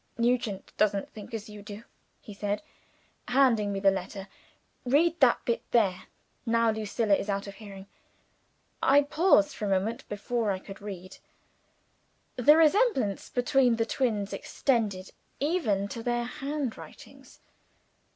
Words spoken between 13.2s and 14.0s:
between the